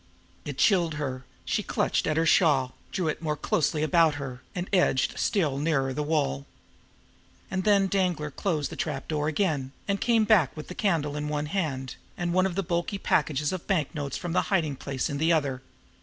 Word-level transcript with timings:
It 0.45 0.57
chilled 0.57 0.95
her; 0.95 1.25
she 1.45 1.61
clutched 1.61 2.07
at 2.07 2.17
her 2.17 2.25
shawl, 2.25 2.73
drew 2.91 3.07
it 3.07 3.21
more 3.21 3.37
closely 3.37 3.83
about 3.83 4.15
her, 4.15 4.41
and 4.55 4.67
edged 4.73 5.19
still 5.19 5.59
nearer 5.59 5.89
to 5.89 5.93
the 5.93 6.01
wall. 6.01 6.47
And 7.51 7.65
then 7.65 7.85
Danglar 7.85 8.31
closed 8.31 8.71
the 8.71 8.75
trap 8.75 9.07
door 9.07 9.27
again, 9.27 9.73
and 9.87 10.01
came 10.01 10.23
back 10.23 10.57
with 10.57 10.69
the 10.69 10.73
candle 10.73 11.15
in 11.15 11.27
one 11.29 11.45
hand, 11.45 11.97
and 12.17 12.33
one 12.33 12.47
of 12.47 12.55
the 12.55 12.63
bulky 12.63 12.97
packages 12.97 13.53
of 13.53 13.67
banknotes 13.67 14.17
from 14.17 14.33
the 14.33 14.41
hiding 14.49 14.75
place 14.75 15.07
in 15.07 15.19
the 15.19 15.31
other. 15.31 15.61